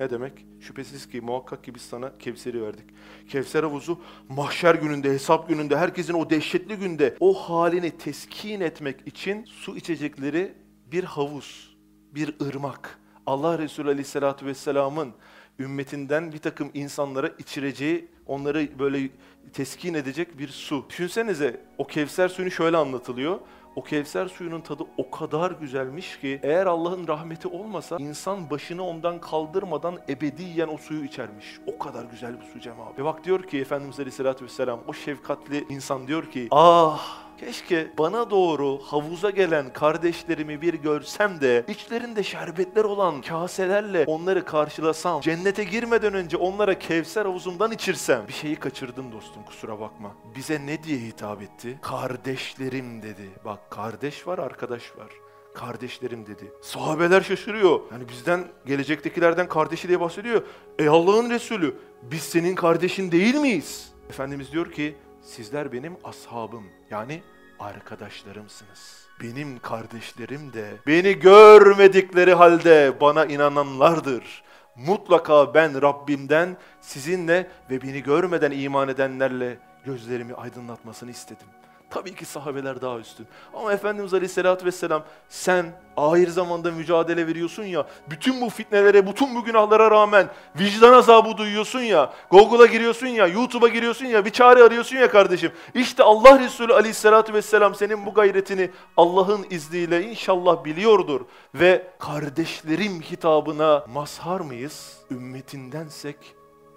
[0.00, 0.32] Ne demek?
[0.60, 2.84] Şüphesiz ki muhakkak ki biz sana Kevser'i verdik.
[3.28, 9.44] Kevser havuzu mahşer gününde, hesap gününde, herkesin o dehşetli günde o halini teskin etmek için
[9.44, 10.54] su içecekleri
[10.92, 11.76] bir havuz,
[12.14, 12.98] bir ırmak.
[13.26, 15.12] Allah Resulü Aleyhisselatü Vesselam'ın
[15.58, 19.10] ümmetinden bir takım insanlara içireceği, onları böyle
[19.52, 20.86] teskin edecek bir su.
[20.88, 23.40] Düşünsenize o Kevser suyunu şöyle anlatılıyor.
[23.76, 29.20] O Kevser suyunun tadı o kadar güzelmiş ki eğer Allah'ın rahmeti olmasa insan başını ondan
[29.20, 31.58] kaldırmadan ebediyen o suyu içermiş.
[31.66, 33.00] O kadar güzel bir su Cem abi.
[33.00, 38.30] Ve bak diyor ki Efendimiz Aleyhisselatü Vesselam o şefkatli insan diyor ki ah Keşke bana
[38.30, 45.20] doğru havuza gelen kardeşlerimi bir görsem de içlerinde şerbetler olan kaselerle onları karşılasam.
[45.20, 48.28] Cennete girmeden önce onlara Kevser havuzumdan içirsem.
[48.28, 50.14] Bir şeyi kaçırdın dostum kusura bakma.
[50.36, 51.78] Bize ne diye hitap etti?
[51.82, 53.30] Kardeşlerim dedi.
[53.44, 55.08] Bak kardeş var arkadaş var
[55.54, 56.52] kardeşlerim dedi.
[56.62, 57.80] Sahabeler şaşırıyor.
[57.92, 60.42] Yani bizden gelecektekilerden kardeşi diye bahsediyor.
[60.78, 63.92] Ey Allah'ın Resulü biz senin kardeşin değil miyiz?
[64.10, 67.22] Efendimiz diyor ki sizler benim ashabım yani
[67.60, 69.06] arkadaşlarımsınız.
[69.22, 74.42] Benim kardeşlerim de beni görmedikleri halde bana inananlardır.
[74.76, 81.46] Mutlaka ben Rabbimden sizinle ve beni görmeden iman edenlerle gözlerimi aydınlatmasını istedim.
[81.94, 83.26] Tabii ki sahabeler daha üstün.
[83.54, 89.44] Ama Efendimiz Aleyhisselatü Vesselam sen ahir zamanda mücadele veriyorsun ya, bütün bu fitnelere, bütün bu
[89.44, 90.28] günahlara rağmen
[90.58, 95.52] vicdan azabı duyuyorsun ya, Google'a giriyorsun ya, YouTube'a giriyorsun ya, bir çare arıyorsun ya kardeşim.
[95.74, 101.20] İşte Allah Resulü Aleyhisselatü Vesselam senin bu gayretini Allah'ın izniyle inşallah biliyordur.
[101.54, 104.98] Ve kardeşlerim hitabına mazhar mıyız?
[105.10, 106.16] Ümmetindensek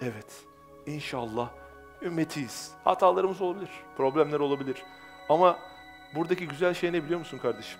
[0.01, 0.27] evet
[0.85, 1.49] inşallah
[2.01, 2.71] ümmetiyiz.
[2.83, 4.83] Hatalarımız olabilir, problemler olabilir.
[5.29, 5.57] Ama
[6.15, 7.79] buradaki güzel şey ne biliyor musun kardeşim?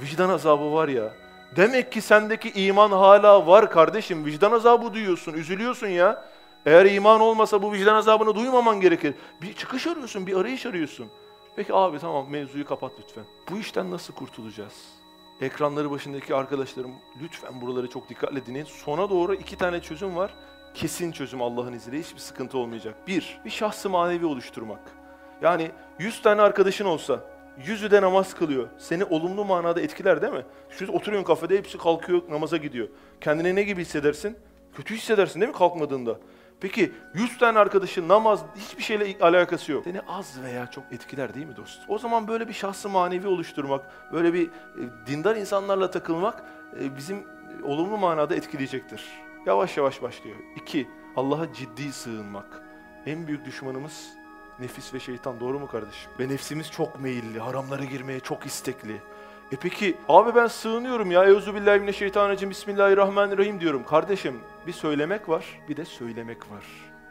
[0.00, 1.12] Vicdan azabı var ya.
[1.56, 4.24] Demek ki sendeki iman hala var kardeşim.
[4.24, 6.24] Vicdan azabı duyuyorsun, üzülüyorsun ya.
[6.66, 9.14] Eğer iman olmasa bu vicdan azabını duymaman gerekir.
[9.42, 11.06] Bir çıkış arıyorsun, bir arayış arıyorsun.
[11.56, 13.24] Peki abi tamam mevzuyu kapat lütfen.
[13.50, 14.74] Bu işten nasıl kurtulacağız?
[15.40, 16.90] Ekranları başındaki arkadaşlarım
[17.22, 18.66] lütfen buraları çok dikkatle dinleyin.
[18.66, 20.34] Sona doğru iki tane çözüm var.
[20.74, 22.94] Kesin çözüm Allah'ın izniyle hiçbir sıkıntı olmayacak.
[23.06, 25.01] Bir, bir şahsı manevi oluşturmak.
[25.42, 27.20] Yani 100 tane arkadaşın olsa,
[27.66, 28.68] yüzü de namaz kılıyor.
[28.78, 30.44] Seni olumlu manada etkiler değil mi?
[30.70, 32.88] Şu oturuyorsun kafede hepsi kalkıyor namaza gidiyor.
[33.20, 34.36] Kendine ne gibi hissedersin?
[34.74, 36.18] Kötü hissedersin değil mi kalkmadığında?
[36.60, 39.84] Peki 100 tane arkadaşın namaz hiçbir şeyle alakası yok.
[39.84, 41.80] Seni az veya çok etkiler değil mi dost?
[41.88, 44.50] O zaman böyle bir şahsı manevi oluşturmak, böyle bir e,
[45.06, 46.44] dindar insanlarla takılmak
[46.80, 49.04] e, bizim e, olumlu manada etkileyecektir.
[49.46, 50.36] Yavaş yavaş başlıyor.
[50.56, 52.62] İki, Allah'a ciddi sığınmak.
[53.06, 54.21] En büyük düşmanımız
[54.58, 56.10] Nefis ve şeytan doğru mu kardeşim?
[56.18, 59.00] Ve nefsimiz çok meyilli, haramlara girmeye çok istekli.
[59.52, 61.24] E peki abi ben sığınıyorum ya.
[61.24, 62.50] Euzubillahimineşşeytanirracim.
[62.50, 63.84] Bismillahirrahmanirrahim diyorum.
[63.84, 66.64] Kardeşim bir söylemek var, bir de söylemek var.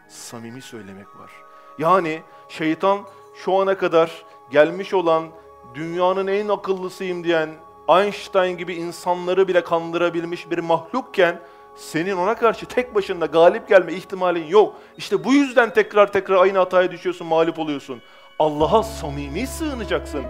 [0.07, 1.31] Samimi söylemek var.
[1.79, 2.99] Yani şeytan
[3.35, 5.27] şu ana kadar gelmiş olan
[5.73, 7.49] dünyanın en akıllısıyım diyen
[7.89, 11.39] Einstein gibi insanları bile kandırabilmiş bir mahlukken
[11.75, 14.75] senin ona karşı tek başına galip gelme ihtimalin yok.
[14.97, 18.01] İşte bu yüzden tekrar tekrar aynı hataya düşüyorsun, mağlup oluyorsun.
[18.39, 20.23] Allah'a samimi sığınacaksın.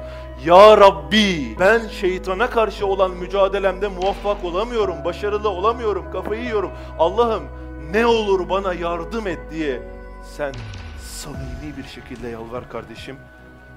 [0.45, 6.71] Ya Rabbi ben şeytana karşı olan mücadelemde muvaffak olamıyorum, başarılı olamıyorum, kafayı yiyorum.
[6.99, 7.43] Allah'ım
[7.91, 9.81] ne olur bana yardım et diye
[10.37, 10.53] sen
[10.99, 13.15] samimi bir şekilde yalvar kardeşim.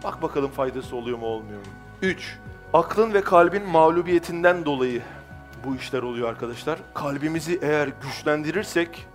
[0.05, 1.73] Bak bakalım faydası oluyor mu olmuyor mu?
[2.03, 2.39] 3.
[2.73, 5.03] Aklın ve kalbin mağlubiyetinden dolayı
[5.65, 6.79] bu işler oluyor arkadaşlar.
[6.95, 9.07] Kalbimizi eğer güçlendirirsek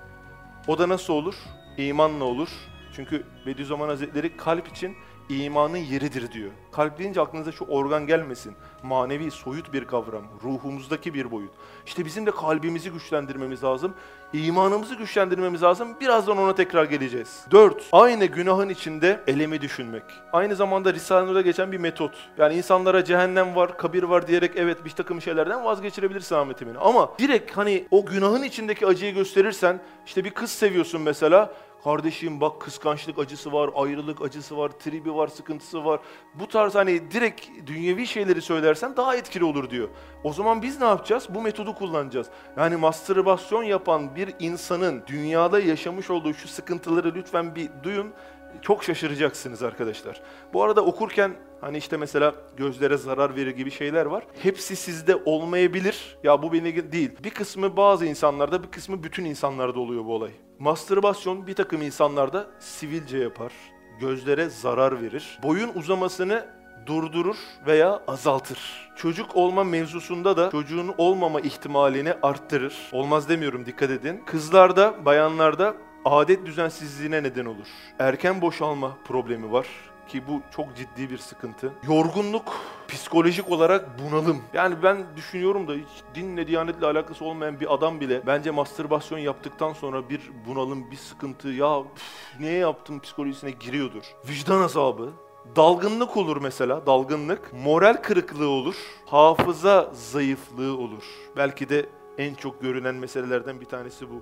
[0.67, 1.35] o da nasıl olur?
[1.77, 2.49] İmanla olur.
[2.95, 4.95] Çünkü Bediüzzaman Hazretleri kalp için
[5.29, 6.51] imanın yeridir diyor.
[6.71, 8.55] Kalp deyince aklınıza şu organ gelmesin.
[8.83, 11.51] Manevi, soyut bir kavram, ruhumuzdaki bir boyut.
[11.85, 13.93] İşte bizim de kalbimizi güçlendirmemiz lazım.
[14.33, 15.87] İmanımızı güçlendirmemiz lazım.
[16.01, 17.45] Birazdan ona tekrar geleceğiz.
[17.51, 20.03] Dört, aynı günahın içinde elemi düşünmek.
[20.33, 22.11] Aynı zamanda Risale-i geçen bir metot.
[22.37, 26.75] Yani insanlara cehennem var, kabir var diyerek evet bir takım şeylerden vazgeçirebilirsin Ahmet Emin.
[26.75, 32.61] Ama direkt hani o günahın içindeki acıyı gösterirsen, işte bir kız seviyorsun mesela, Kardeşim bak
[32.61, 35.99] kıskançlık acısı var, ayrılık acısı var, tribi var, sıkıntısı var.
[36.33, 39.89] Bu tarz hani direkt dünyevi şeyleri söylersen daha etkili olur diyor.
[40.23, 41.27] O zaman biz ne yapacağız?
[41.29, 42.27] Bu metodu kullanacağız.
[42.57, 48.13] Yani mastürbasyon yapan bir insanın dünyada yaşamış olduğu şu sıkıntıları lütfen bir duyun.
[48.61, 50.21] Çok şaşıracaksınız arkadaşlar.
[50.53, 54.23] Bu arada okurken hani işte mesela gözlere zarar verir gibi şeyler var.
[54.43, 56.17] Hepsi sizde olmayabilir.
[56.23, 57.11] Ya bu beni değil.
[57.23, 60.31] Bir kısmı bazı insanlarda, bir kısmı bütün insanlarda oluyor bu olay.
[60.59, 63.53] Mastürbasyon bir takım insanlarda sivilce yapar,
[63.99, 66.45] gözlere zarar verir, boyun uzamasını
[66.85, 68.89] durdurur veya azaltır.
[68.95, 72.89] Çocuk olma mevzusunda da çocuğun olmama ihtimalini arttırır.
[72.91, 74.23] Olmaz demiyorum dikkat edin.
[74.25, 77.67] Kızlarda, bayanlarda adet düzensizliğine neden olur.
[77.99, 79.67] Erken boşalma problemi var
[80.07, 81.73] ki bu çok ciddi bir sıkıntı.
[81.87, 82.55] Yorgunluk,
[82.87, 84.41] psikolojik olarak bunalım.
[84.53, 89.73] Yani ben düşünüyorum da hiç dinle, diyanetle alakası olmayan bir adam bile bence mastürbasyon yaptıktan
[89.73, 94.03] sonra bir bunalım, bir sıkıntı, ya üf, niye yaptım psikolojisine giriyordur.
[94.29, 95.09] Vicdan azabı,
[95.55, 97.53] Dalgınlık olur mesela, dalgınlık.
[97.53, 98.75] Moral kırıklığı olur.
[99.05, 101.03] Hafıza zayıflığı olur.
[101.37, 101.85] Belki de
[102.17, 104.21] en çok görünen meselelerden bir tanesi bu.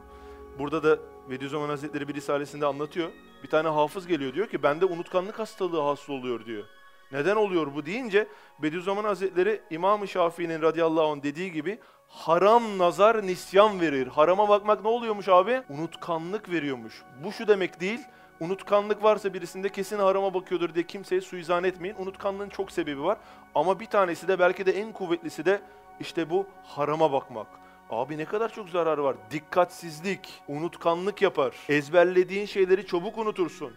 [0.59, 3.09] Burada da Bediüzzaman Hazretleri bir risalesinde anlatıyor.
[3.43, 6.63] Bir tane hafız geliyor diyor ki bende unutkanlık hastalığı hasıl oluyor diyor.
[7.11, 8.27] Neden oluyor bu deyince
[8.59, 14.07] Bediüzzaman Hazretleri İmam-ı Şafii'nin radıyallahu anh dediği gibi haram nazar nisyan verir.
[14.07, 15.61] Harama bakmak ne oluyormuş abi?
[15.69, 17.03] Unutkanlık veriyormuş.
[17.23, 17.99] Bu şu demek değil.
[18.39, 21.95] Unutkanlık varsa birisinde kesin harama bakıyordur diye kimseye suizan etmeyin.
[21.99, 23.17] Unutkanlığın çok sebebi var.
[23.55, 25.61] Ama bir tanesi de belki de en kuvvetlisi de
[25.99, 27.47] işte bu harama bakmak.
[27.89, 29.15] Abi ne kadar çok zararı var.
[29.31, 31.55] Dikkatsizlik, unutkanlık yapar.
[31.69, 33.71] Ezberlediğin şeyleri çabuk unutursun.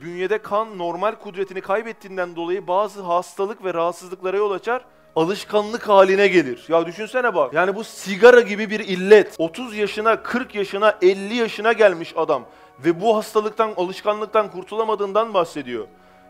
[0.00, 4.84] bünyede kan normal kudretini kaybettiğinden dolayı bazı hastalık ve rahatsızlıklara yol açar
[5.16, 6.64] alışkanlık haline gelir.
[6.68, 7.54] Ya düşünsene bak.
[7.54, 9.34] Yani bu sigara gibi bir illet.
[9.38, 12.44] 30 yaşına, 40 yaşına, 50 yaşına gelmiş adam
[12.84, 15.86] ve bu hastalıktan, alışkanlıktan kurtulamadığından bahsediyor.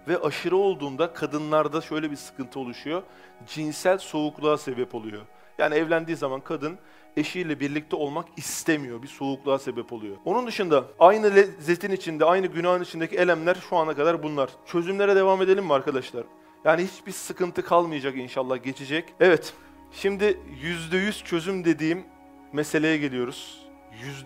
[0.08, 3.02] Ve aşırı olduğunda kadınlarda şöyle bir sıkıntı oluşuyor.
[3.46, 5.22] Cinsel soğukluğa sebep oluyor.
[5.58, 6.78] Yani evlendiği zaman kadın
[7.16, 9.02] eşiyle birlikte olmak istemiyor.
[9.02, 10.16] Bir soğukluğa sebep oluyor.
[10.24, 14.50] Onun dışında aynı lezzetin içinde, aynı günahın içindeki elemler şu ana kadar bunlar.
[14.66, 16.24] Çözümlere devam edelim mi arkadaşlar?
[16.64, 19.04] Yani hiçbir sıkıntı kalmayacak inşallah geçecek.
[19.20, 19.54] Evet,
[19.92, 20.38] şimdi
[20.92, 22.04] %100 çözüm dediğim
[22.52, 23.66] meseleye geliyoruz.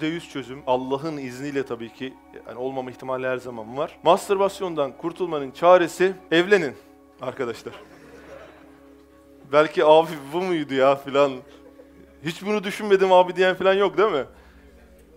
[0.00, 2.14] %100 çözüm Allah'ın izniyle tabii ki
[2.46, 3.98] yani olmama ihtimali her zaman var.
[4.02, 6.74] Mastürbasyondan kurtulmanın çaresi evlenin
[7.20, 7.74] arkadaşlar.
[9.52, 11.32] Belki abi bu muydu ya filan.
[12.24, 14.24] Hiç bunu düşünmedim abi diyen filan yok değil mi?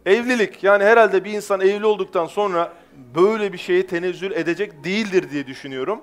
[0.05, 2.73] Evlilik yani herhalde bir insan evli olduktan sonra
[3.15, 6.01] böyle bir şeye tenezzül edecek değildir diye düşünüyorum.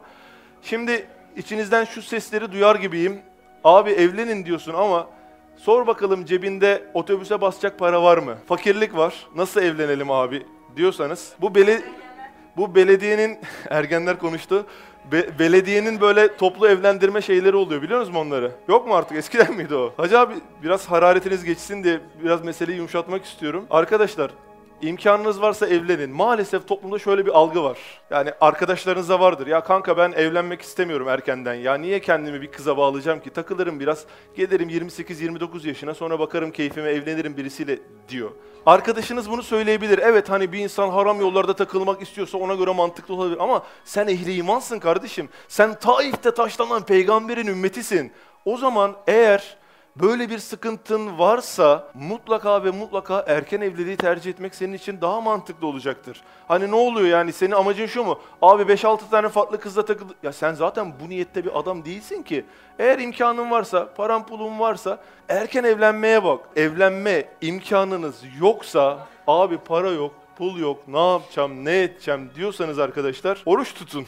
[0.63, 3.21] Şimdi içinizden şu sesleri duyar gibiyim.
[3.65, 5.07] Abi evlenin diyorsun ama
[5.57, 8.37] sor bakalım cebinde otobüse basacak para var mı?
[8.49, 9.15] Fakirlik var.
[9.37, 11.83] Nasıl evlenelim abi diyorsanız bu bele
[12.57, 13.39] bu belediyenin
[13.71, 14.67] ergenler konuştu.
[15.13, 18.53] Be- belediyenin böyle toplu evlendirme şeyleri oluyor biliyor musunuz onları?
[18.69, 19.17] Yok mu artık?
[19.17, 19.93] Eskiden miydi o?
[19.97, 23.67] Hacı abi biraz hararetiniz geçsin diye biraz meseleyi yumuşatmak istiyorum.
[23.71, 24.31] Arkadaşlar
[24.83, 26.11] İmkanınız varsa evlenin.
[26.11, 27.79] Maalesef toplumda şöyle bir algı var.
[28.11, 29.47] Yani arkadaşlarınızda vardır.
[29.47, 31.55] Ya kanka ben evlenmek istemiyorum erkenden.
[31.55, 33.31] Ya niye kendimi bir kıza bağlayacağım ki?
[33.31, 34.05] Takılırım biraz.
[34.37, 38.31] Gelirim 28-29 yaşına sonra bakarım keyfime evlenirim birisiyle diyor.
[38.67, 39.99] Arkadaşınız bunu söyleyebilir.
[39.99, 43.39] Evet hani bir insan haram yollarda takılmak istiyorsa ona göre mantıklı olabilir.
[43.41, 45.29] Ama sen ehli imansın kardeşim.
[45.49, 48.13] Sen Taif'te taşlanan peygamberin ümmetisin.
[48.45, 49.60] O zaman eğer
[49.97, 55.67] böyle bir sıkıntın varsa mutlaka ve mutlaka erken evliliği tercih etmek senin için daha mantıklı
[55.67, 56.23] olacaktır.
[56.49, 58.21] Hani ne oluyor yani senin amacın şu mu?
[58.43, 60.15] Abi 5-6 tane farklı kızla takıldı.
[60.23, 62.45] Ya sen zaten bu niyette bir adam değilsin ki.
[62.79, 64.99] Eğer imkanın varsa, paran pulun varsa
[65.29, 66.41] erken evlenmeye bak.
[66.57, 73.75] Evlenme imkanınız yoksa abi para yok, pul yok, ne yapacağım, ne edeceğim diyorsanız arkadaşlar oruç
[73.75, 74.07] tutun.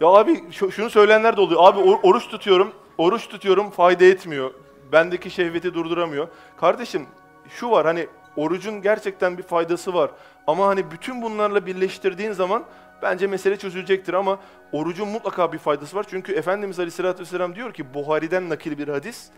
[0.00, 1.60] Ya abi şu, şunu söyleyenler de oluyor.
[1.64, 4.50] Abi or, oruç tutuyorum, oruç tutuyorum fayda etmiyor.
[4.92, 6.28] Bendeki şehveti durduramıyor.
[6.56, 7.06] Kardeşim
[7.48, 8.06] şu var hani
[8.36, 10.10] orucun gerçekten bir faydası var.
[10.46, 12.64] Ama hani bütün bunlarla birleştirdiğin zaman
[13.02, 14.38] bence mesele çözülecektir ama
[14.72, 16.06] orucun mutlaka bir faydası var.
[16.10, 19.30] Çünkü Efendimiz Aleyhisselatü Vesselam diyor ki Buhari'den nakil bir hadis.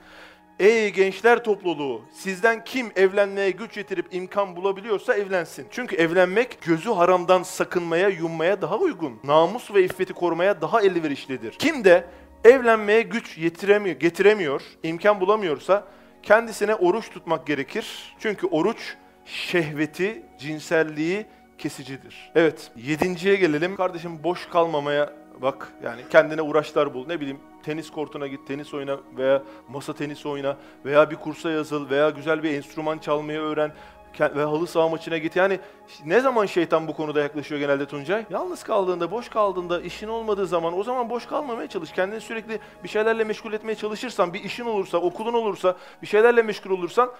[0.59, 5.66] Ey gençler topluluğu, sizden kim evlenmeye güç yetirip imkan bulabiliyorsa evlensin.
[5.71, 9.21] Çünkü evlenmek gözü haramdan sakınmaya, yummaya daha uygun.
[9.25, 11.53] Namus ve iffeti korumaya daha elverişlidir.
[11.53, 12.05] Kim de
[12.44, 15.85] evlenmeye güç yetiremiyor, getiremiyor, imkan bulamıyorsa
[16.23, 18.16] kendisine oruç tutmak gerekir.
[18.18, 21.27] Çünkü oruç şehveti, cinselliği
[21.59, 22.31] kesicidir.
[22.35, 23.77] Evet, yedinciye gelelim.
[23.77, 27.07] Kardeşim boş kalmamaya bak yani kendine uğraşlar bul.
[27.07, 31.90] Ne bileyim tenis kortuna git, tenis oyna veya masa tenisi oyna veya bir kursa yazıl
[31.90, 33.73] veya güzel bir enstrüman çalmayı öğren
[34.21, 35.37] ve halı saha maçına git.
[35.37, 35.61] Yani
[36.05, 38.25] ne zaman şeytan bu konuda yaklaşıyor genelde Tuncay?
[38.31, 41.92] Yalnız kaldığında, boş kaldığında, işin olmadığı zaman o zaman boş kalmamaya çalış.
[41.92, 46.71] Kendini sürekli bir şeylerle meşgul etmeye çalışırsan, bir işin olursa, okulun olursa, bir şeylerle meşgul
[46.71, 47.11] olursan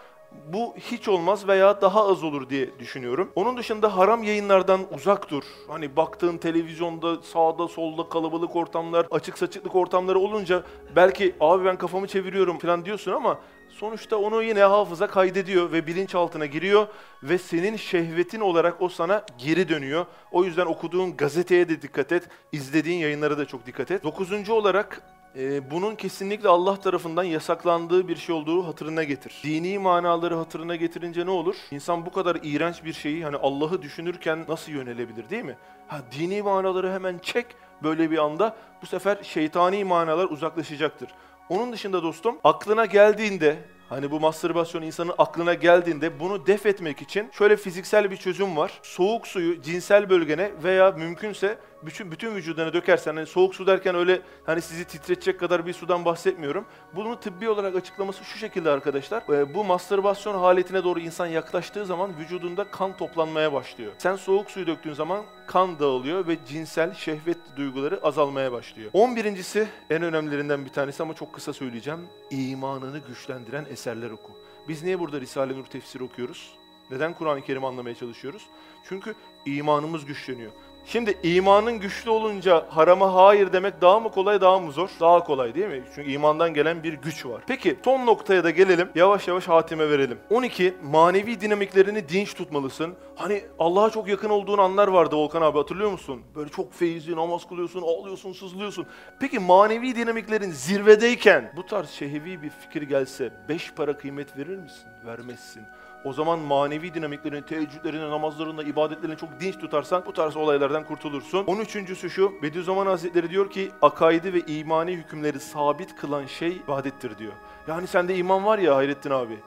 [0.47, 3.33] bu hiç olmaz veya daha az olur diye düşünüyorum.
[3.35, 5.43] Onun dışında haram yayınlardan uzak dur.
[5.69, 10.63] Hani baktığın televizyonda sağda solda kalabalık ortamlar, açık saçıklık ortamları olunca
[10.97, 13.39] belki abi ben kafamı çeviriyorum falan diyorsun ama
[13.79, 16.87] sonuçta onu yine hafıza kaydediyor ve bilinçaltına giriyor
[17.23, 20.07] ve senin şehvetin olarak o sana geri dönüyor.
[20.33, 24.05] O yüzden okuduğun gazeteye de dikkat et, izlediğin yayınlara da çok dikkat et.
[24.05, 25.03] Dokuzuncu olarak
[25.37, 29.41] e, bunun kesinlikle Allah tarafından yasaklandığı bir şey olduğu hatırına getir.
[29.45, 31.57] Dini manaları hatırına getirince ne olur?
[31.71, 35.57] İnsan bu kadar iğrenç bir şeyi hani Allah'ı düşünürken nasıl yönelebilir değil mi?
[35.89, 37.47] Ha dini manaları hemen çek
[37.83, 41.09] böyle bir anda bu sefer şeytani manalar uzaklaşacaktır.
[41.49, 43.59] Onun dışında dostum aklına geldiğinde
[43.89, 48.81] Hani bu mastürbasyon insanın aklına geldiğinde bunu def etmek için şöyle fiziksel bir çözüm var.
[48.83, 54.21] Soğuk suyu cinsel bölgene veya mümkünse bütün bütün vücuduna dökersen hani soğuk su derken öyle
[54.47, 56.65] hani sizi titretecek kadar bir sudan bahsetmiyorum.
[56.95, 59.23] Bunu tıbbi olarak açıklaması şu şekilde arkadaşlar.
[59.23, 63.93] E, bu mastürbasyon haletine doğru insan yaklaştığı zaman vücudunda kan toplanmaya başlıyor.
[63.99, 68.91] Sen soğuk suyu döktüğün zaman kan dağılıyor ve cinsel şehvet duyguları azalmaya başlıyor.
[68.95, 72.01] 11.si en önemlilerinden bir tanesi ama çok kısa söyleyeceğim.
[72.31, 74.33] İmanını güçlendiren eserler oku.
[74.69, 76.53] Biz niye burada Risale-i Nur tefsiri okuyoruz?
[76.91, 78.43] Neden Kur'an-ı Kerim anlamaya çalışıyoruz?
[78.89, 79.15] Çünkü
[79.47, 80.53] imanımız güçleniyor.
[80.93, 84.91] Şimdi imanın güçlü olunca harama hayır demek daha mı kolay daha mı zor?
[85.01, 85.83] Daha kolay değil mi?
[85.95, 87.43] Çünkü imandan gelen bir güç var.
[87.47, 88.89] Peki son noktaya da gelelim.
[88.95, 90.19] Yavaş yavaş hatime verelim.
[90.31, 90.75] 12.
[90.83, 92.95] Manevi dinamiklerini dinç tutmalısın.
[93.17, 96.23] Hani Allah'a çok yakın olduğun anlar vardı Volkan abi hatırlıyor musun?
[96.37, 98.87] Böyle çok feyizli namaz kılıyorsun, ağlıyorsun, sızlıyorsun.
[99.21, 104.89] Peki manevi dinamiklerin zirvedeyken bu tarz şehevi bir fikir gelse beş para kıymet verir misin?
[105.07, 105.63] Vermezsin.
[106.05, 111.45] O zaman manevi dinamiklerini, teheccüdlerini, namazlarını, ibadetlerini çok dinç tutarsan bu tarz olaylardan kurtulursun.
[111.45, 117.33] 13.sü şu, Bediüzzaman Hazretleri diyor ki akaidi ve imani hükümleri sabit kılan şey ibadettir diyor.
[117.69, 119.39] Yani sende iman var ya Hayrettin abi.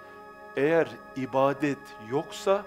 [0.57, 1.77] Eğer ibadet
[2.09, 2.63] yoksa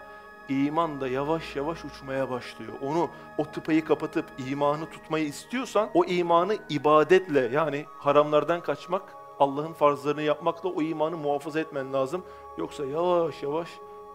[0.49, 2.73] iman da yavaş yavaş uçmaya başlıyor.
[2.83, 9.03] Onu o tıpayı kapatıp imanı tutmayı istiyorsan o imanı ibadetle yani haramlardan kaçmak,
[9.41, 12.25] Allah'ın farzlarını yapmakla o imanı muhafaza etmen lazım.
[12.59, 13.69] Yoksa yavaş yavaş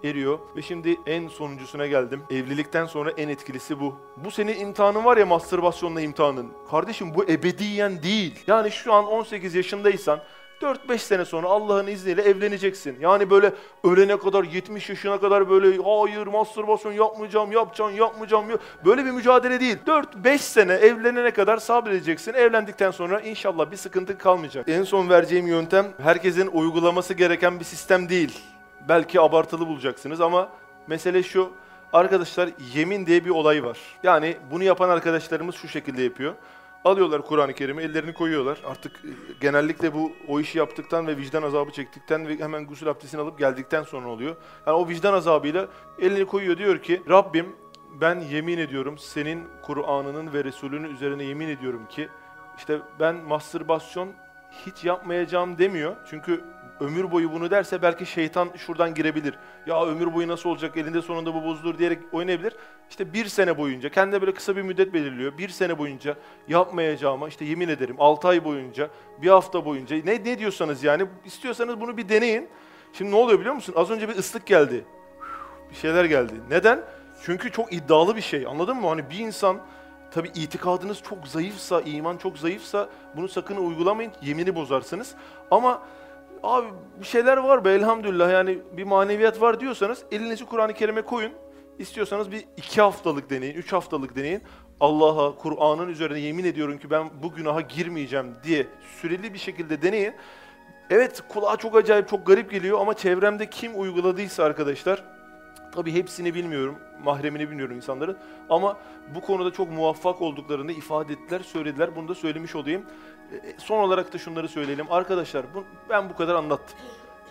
[0.03, 0.39] eriyor.
[0.55, 2.23] Ve şimdi en sonuncusuna geldim.
[2.29, 3.95] Evlilikten sonra en etkilisi bu.
[4.17, 6.47] Bu senin imtihanın var ya mastürbasyonla imtihanın.
[6.71, 8.39] Kardeşim bu ebediyen değil.
[8.47, 10.19] Yani şu an 18 yaşındaysan
[10.61, 12.97] 4-5 sene sonra Allah'ın izniyle evleneceksin.
[12.99, 18.45] Yani böyle ölene kadar 70 yaşına kadar böyle hayır mastürbasyon yapmayacağım, yapacağım, yapmayacağım.
[18.85, 19.77] Böyle bir mücadele değil.
[19.87, 22.33] 4-5 sene evlenene kadar sabredeceksin.
[22.33, 24.69] Evlendikten sonra inşallah bir sıkıntı kalmayacak.
[24.69, 28.39] En son vereceğim yöntem herkesin uygulaması gereken bir sistem değil.
[28.89, 30.49] Belki abartılı bulacaksınız ama
[30.87, 31.49] mesele şu.
[31.93, 33.77] Arkadaşlar yemin diye bir olay var.
[34.03, 36.33] Yani bunu yapan arkadaşlarımız şu şekilde yapıyor.
[36.85, 38.61] Alıyorlar Kur'an-ı Kerim'i, ellerini koyuyorlar.
[38.65, 39.09] Artık e,
[39.41, 43.83] genellikle bu o işi yaptıktan ve vicdan azabı çektikten ve hemen gusül abdestini alıp geldikten
[43.83, 44.35] sonra oluyor.
[44.67, 45.67] Yani o vicdan azabıyla
[45.99, 47.55] elini koyuyor diyor ki Rabbim
[48.01, 52.09] ben yemin ediyorum senin Kur'an'ının ve Resulünün üzerine yemin ediyorum ki
[52.57, 54.09] işte ben mastürbasyon
[54.65, 55.95] hiç yapmayacağım demiyor.
[56.09, 56.43] Çünkü
[56.79, 59.35] ömür boyu bunu derse belki şeytan şuradan girebilir.
[59.67, 62.53] Ya ömür boyu nasıl olacak elinde sonunda bu bozulur diyerek oynayabilir.
[62.89, 65.37] İşte bir sene boyunca kendine böyle kısa bir müddet belirliyor.
[65.37, 66.15] Bir sene boyunca
[66.47, 68.89] yapmayacağıma işte yemin ederim 6 ay boyunca
[69.21, 72.49] bir hafta boyunca ne, ne diyorsanız yani istiyorsanız bunu bir deneyin.
[72.93, 73.73] Şimdi ne oluyor biliyor musun?
[73.77, 74.85] Az önce bir ıslık geldi.
[75.71, 76.33] Bir şeyler geldi.
[76.49, 76.81] Neden?
[77.23, 78.87] Çünkü çok iddialı bir şey anladın mı?
[78.87, 79.61] Hani bir insan
[80.11, 85.15] Tabi itikadınız çok zayıfsa, iman çok zayıfsa bunu sakın uygulamayın, yemini bozarsınız.
[85.51, 85.81] Ama
[86.43, 86.67] abi
[86.99, 91.31] bir şeyler var be elhamdülillah yani bir maneviyat var diyorsanız elinizi Kur'an-ı Kerim'e koyun.
[91.79, 94.41] İstiyorsanız bir iki haftalık deneyin, üç haftalık deneyin.
[94.79, 98.67] Allah'a, Kur'an'ın üzerine yemin ediyorum ki ben bu günaha girmeyeceğim diye
[99.01, 100.13] süreli bir şekilde deneyin.
[100.89, 105.03] Evet kulağa çok acayip, çok garip geliyor ama çevremde kim uyguladıysa arkadaşlar,
[105.71, 108.17] tabii hepsini bilmiyorum, mahremini bilmiyorum insanların
[108.49, 108.77] ama
[109.15, 111.95] bu konuda çok muvaffak olduklarını ifade ettiler, söylediler.
[111.95, 112.85] Bunu da söylemiş olayım.
[113.31, 114.91] E, son olarak da şunları söyleyelim.
[114.91, 115.45] Arkadaşlar
[115.89, 116.77] ben bu kadar anlattım.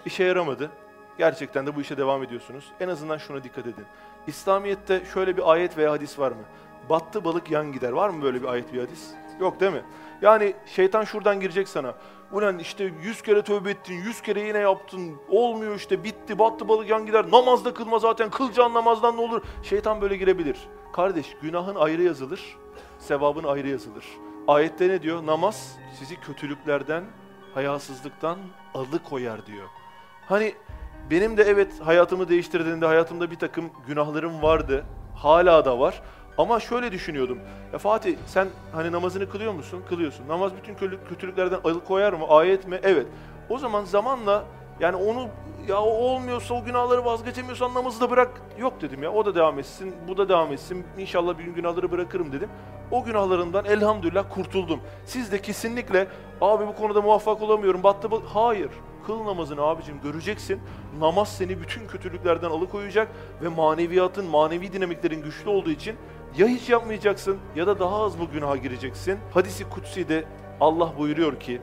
[0.07, 0.71] İşe yaramadı.
[1.19, 2.65] Gerçekten de bu işe devam ediyorsunuz.
[2.81, 3.85] En azından şuna dikkat edin.
[4.27, 6.43] İslamiyet'te şöyle bir ayet veya hadis var mı?
[6.91, 7.93] Battı balık yan gider.
[7.93, 9.11] Var mı böyle bir ayet bir hadis?
[9.41, 9.83] Yok değil mi?
[10.23, 11.95] Yani şeytan şuradan girecek sana.
[12.33, 16.89] Ulan işte yüz kere tövbe ettin, yüz kere yine yaptın, olmuyor işte bitti, battı balık
[16.89, 19.43] yan gider, namazda kılma zaten, kılacağın namazdan ne olur?
[19.63, 20.59] Şeytan böyle girebilir.
[20.93, 22.57] Kardeş günahın ayrı yazılır,
[22.99, 24.05] sevabın ayrı yazılır.
[24.49, 25.27] Ayette ne diyor?
[25.27, 27.05] Namaz sizi kötülüklerden,
[27.55, 28.39] hayasızlıktan
[28.75, 29.67] alıkoyar diyor.
[30.29, 30.55] Hani
[31.11, 34.85] benim de evet hayatımı değiştirdiğinde hayatımda bir takım günahlarım vardı.
[35.15, 36.03] Hala da var.
[36.39, 37.39] Ama şöyle düşünüyordum.
[37.73, 39.83] Ya Fatih sen hani namazını kılıyor musun?
[39.89, 40.29] Kılıyorsun.
[40.29, 40.75] Namaz bütün
[41.09, 42.27] kötülüklerden alıkoyar mı?
[42.29, 42.81] Ayet mi?
[42.83, 43.07] Evet.
[43.49, 44.45] O zaman zamanla
[44.81, 45.29] yani onu
[45.69, 48.43] ya o olmuyorsa o günahları vazgeçemiyorsan namazı da bırak.
[48.59, 50.85] Yok dedim ya o da devam etsin, bu da devam etsin.
[50.99, 52.49] İnşallah bir gün günahları bırakırım dedim.
[52.91, 54.81] O günahlarından elhamdülillah kurtuldum.
[55.05, 56.09] Siz de kesinlikle
[56.41, 58.09] abi bu konuda muvaffak olamıyorum battı.
[58.35, 58.71] Hayır.
[59.07, 60.61] Kıl namazını abicim göreceksin.
[60.99, 63.09] Namaz seni bütün kötülüklerden alıkoyacak
[63.43, 65.97] ve maneviyatın, manevi dinamiklerin güçlü olduğu için
[66.39, 69.19] ya hiç yapmayacaksın ya da daha az bu günaha gireceksin.
[69.35, 70.25] Hadisi kutsi de
[70.61, 71.61] Allah buyuruyor ki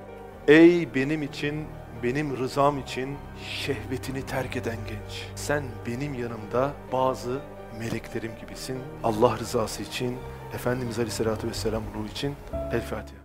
[0.47, 1.65] Ey benim için
[2.05, 3.17] benim rızam için
[3.49, 5.25] şehvetini terk eden genç.
[5.35, 7.41] Sen benim yanımda bazı
[7.79, 8.77] meleklerim gibisin.
[9.03, 10.17] Allah rızası için,
[10.53, 12.35] Efendimiz Aleyhisselatü Vesselam ruhu için
[12.71, 13.19] El Fatiha.